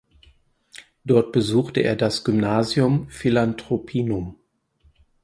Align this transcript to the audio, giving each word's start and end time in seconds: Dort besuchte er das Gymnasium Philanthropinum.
Dort 1.03 1.31
besuchte 1.31 1.81
er 1.81 1.95
das 1.95 2.23
Gymnasium 2.23 3.07
Philanthropinum. 3.11 4.35